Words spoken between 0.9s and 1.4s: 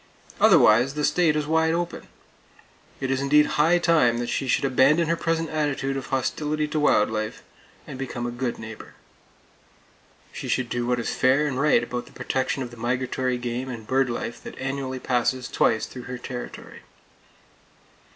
the state